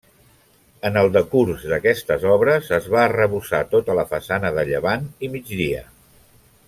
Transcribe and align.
En 0.87 0.95
el 1.01 1.09
decurs 1.17 1.65
d'aquestes 1.73 2.25
obres 2.37 2.71
es 2.79 2.87
va 2.95 3.03
arrebossar 3.03 3.61
tota 3.75 3.99
la 4.01 4.07
façana 4.15 4.53
de 4.57 4.65
llevant 4.71 5.07
i 5.29 5.31
migdia. 5.37 5.85